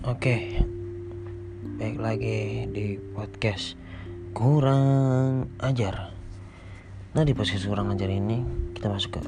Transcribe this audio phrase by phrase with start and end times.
[0.00, 0.56] Oke,
[1.76, 3.76] baik lagi di podcast
[4.32, 6.16] kurang ajar.
[7.12, 8.40] Nah di podcast kurang ajar ini
[8.72, 9.22] kita masuk ke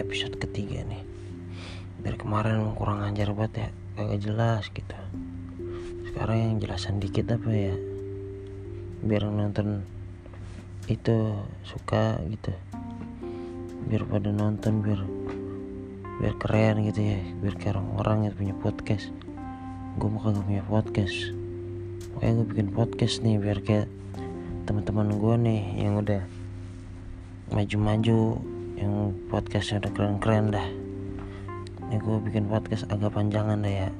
[0.00, 1.04] episode ketiga nih.
[2.00, 3.68] Dari kemarin kurang ajar banget ya,
[4.00, 4.96] kagak jelas gitu.
[6.08, 7.76] Sekarang yang jelasan dikit apa ya?
[9.04, 9.84] Biar nonton
[10.88, 12.56] itu suka gitu.
[13.84, 15.04] Biar pada nonton biar
[16.24, 19.12] biar keren gitu ya biar kayak orang-orang yang punya podcast
[19.96, 21.32] gue mau kagak punya podcast.
[22.12, 23.88] Makanya gue bikin podcast nih biar kayak
[24.68, 26.20] teman-teman gue nih yang udah
[27.48, 28.20] maju-maju
[28.76, 30.68] yang podcastnya udah keren-keren dah.
[31.88, 33.90] Ini gue bikin podcast agak panjangan dah ya.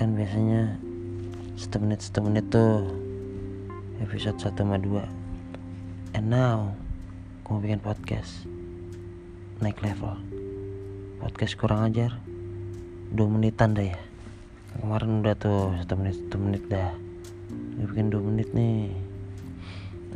[0.00, 0.80] Kan biasanya
[1.60, 2.88] satu menit satu menit tuh
[4.00, 6.72] episode 1 sama 2 and now
[7.44, 8.48] gue bikin podcast.
[9.60, 10.16] Naik level.
[11.20, 12.16] Podcast kurang ajar.
[13.12, 14.11] Dua menitan dah ya
[14.80, 16.92] kemarin udah tuh satu menit satu menit dah.
[17.76, 18.88] Gue bikin dua menit nih.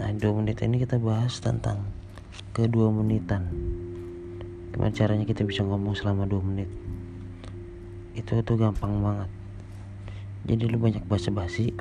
[0.01, 1.85] Nah dua menit ini kita bahas tentang
[2.57, 3.49] kedua menitan.
[4.73, 6.69] Gimana caranya kita bisa ngomong selama dua menit?
[8.17, 9.31] Itu tuh gampang banget.
[10.49, 11.77] Jadi lu banyak basa-basi.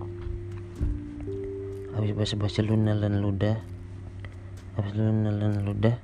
[1.96, 3.56] Habis basa-basi lu nelen ludah
[4.76, 5.96] habis lu nelen ludah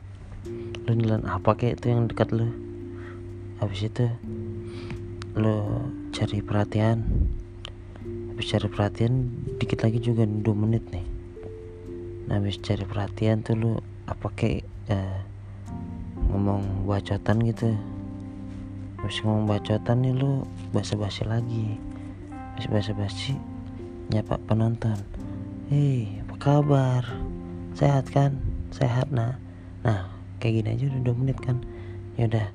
[0.87, 2.47] lu nelen apa kayak itu yang dekat lu?
[3.59, 4.07] Habis itu
[5.35, 7.07] lo cari perhatian.
[8.35, 11.07] Habis cari perhatian dikit lagi juga 2 menit nih.
[12.27, 13.71] Nah habis cari perhatian tuh lo
[14.11, 15.19] apa kayak eh,
[16.27, 17.71] ngomong bacotan gitu.
[18.99, 20.43] Habis ngomong bacotan nih lo
[20.75, 21.79] basa-basi lagi.
[22.29, 23.39] Habis basa-basi
[24.11, 24.99] nyapa penonton.
[25.71, 27.03] Hei apa kabar?
[27.71, 28.35] Sehat kan?
[28.75, 29.39] Sehat nah.
[29.87, 30.11] Nah
[30.43, 31.63] kayak gini aja udah 2 menit kan.
[32.19, 32.47] Ya udah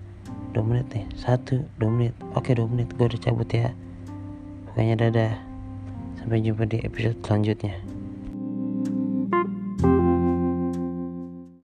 [0.57, 1.05] 2 menit nih.
[1.13, 2.17] Satu 2 menit.
[2.33, 2.89] Oke 2 menit.
[2.97, 3.77] Gue udah cabut ya.
[4.73, 5.37] Pokoknya dadah.
[6.17, 7.86] Sampai jumpa di episode selanjutnya